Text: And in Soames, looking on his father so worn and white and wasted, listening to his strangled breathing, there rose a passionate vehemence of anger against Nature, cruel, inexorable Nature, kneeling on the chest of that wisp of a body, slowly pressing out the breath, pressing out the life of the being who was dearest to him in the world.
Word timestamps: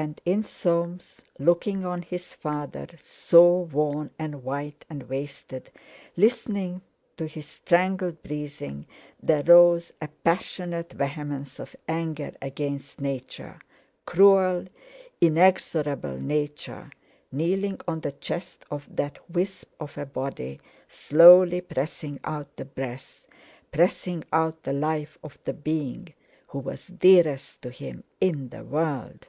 And 0.00 0.20
in 0.24 0.44
Soames, 0.44 1.22
looking 1.40 1.84
on 1.84 2.02
his 2.02 2.32
father 2.32 2.86
so 3.04 3.56
worn 3.72 4.10
and 4.16 4.44
white 4.44 4.84
and 4.88 5.02
wasted, 5.08 5.72
listening 6.16 6.82
to 7.16 7.26
his 7.26 7.46
strangled 7.48 8.22
breathing, 8.22 8.86
there 9.20 9.42
rose 9.42 9.92
a 10.00 10.06
passionate 10.06 10.92
vehemence 10.92 11.58
of 11.58 11.74
anger 11.88 12.30
against 12.40 13.00
Nature, 13.00 13.58
cruel, 14.06 14.66
inexorable 15.20 16.20
Nature, 16.20 16.92
kneeling 17.32 17.80
on 17.88 17.98
the 18.00 18.12
chest 18.12 18.64
of 18.70 18.86
that 18.94 19.18
wisp 19.28 19.72
of 19.80 19.98
a 19.98 20.06
body, 20.06 20.60
slowly 20.86 21.60
pressing 21.60 22.20
out 22.22 22.54
the 22.56 22.64
breath, 22.64 23.26
pressing 23.72 24.22
out 24.32 24.62
the 24.62 24.72
life 24.72 25.18
of 25.24 25.40
the 25.44 25.52
being 25.54 26.14
who 26.46 26.60
was 26.60 26.86
dearest 26.86 27.60
to 27.62 27.70
him 27.70 28.04
in 28.20 28.50
the 28.50 28.62
world. 28.62 29.26